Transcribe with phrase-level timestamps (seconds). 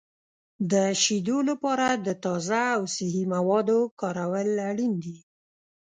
[0.71, 5.17] د شیدو لپاره د تازه او صحي موادو کارول اړین دي.